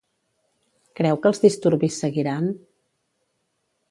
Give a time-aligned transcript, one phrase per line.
[0.99, 2.47] Creu que els disturbis seguiran?